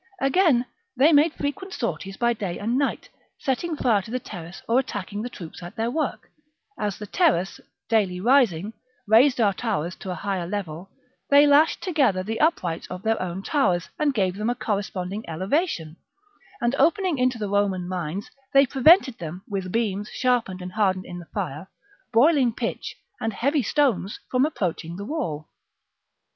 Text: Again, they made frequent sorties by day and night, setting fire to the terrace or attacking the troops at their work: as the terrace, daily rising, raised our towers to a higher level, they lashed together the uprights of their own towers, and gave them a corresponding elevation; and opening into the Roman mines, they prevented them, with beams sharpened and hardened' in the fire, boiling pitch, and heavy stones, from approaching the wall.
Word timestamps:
Again, 0.19 0.65
they 0.97 1.13
made 1.13 1.35
frequent 1.35 1.75
sorties 1.75 2.17
by 2.17 2.33
day 2.33 2.57
and 2.57 2.75
night, 2.75 3.09
setting 3.37 3.75
fire 3.75 4.01
to 4.01 4.09
the 4.09 4.17
terrace 4.19 4.63
or 4.67 4.79
attacking 4.79 5.21
the 5.21 5.29
troops 5.29 5.61
at 5.61 5.75
their 5.75 5.91
work: 5.91 6.27
as 6.79 6.97
the 6.97 7.05
terrace, 7.05 7.59
daily 7.87 8.19
rising, 8.19 8.73
raised 9.07 9.39
our 9.39 9.53
towers 9.53 9.95
to 9.97 10.09
a 10.09 10.15
higher 10.15 10.47
level, 10.47 10.89
they 11.29 11.45
lashed 11.45 11.83
together 11.83 12.23
the 12.23 12.39
uprights 12.39 12.87
of 12.87 13.03
their 13.03 13.21
own 13.21 13.43
towers, 13.43 13.89
and 13.99 14.15
gave 14.15 14.37
them 14.37 14.49
a 14.49 14.55
corresponding 14.55 15.23
elevation; 15.29 15.97
and 16.61 16.73
opening 16.79 17.19
into 17.19 17.37
the 17.37 17.47
Roman 17.47 17.87
mines, 17.87 18.31
they 18.55 18.65
prevented 18.65 19.19
them, 19.19 19.43
with 19.47 19.71
beams 19.71 20.09
sharpened 20.09 20.63
and 20.63 20.71
hardened' 20.71 21.05
in 21.05 21.19
the 21.19 21.29
fire, 21.31 21.69
boiling 22.11 22.53
pitch, 22.55 22.95
and 23.19 23.33
heavy 23.33 23.61
stones, 23.61 24.19
from 24.31 24.47
approaching 24.47 24.95
the 24.95 25.05
wall. 25.05 25.49